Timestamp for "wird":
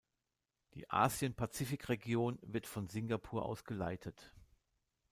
2.41-2.65